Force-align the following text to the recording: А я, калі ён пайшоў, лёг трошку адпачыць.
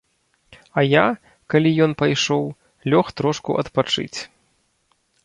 А 0.81 0.83
я, 0.85 1.01
калі 1.53 1.73
ён 1.87 1.91
пайшоў, 2.01 2.43
лёг 2.95 3.13
трошку 3.21 3.51
адпачыць. 3.63 4.19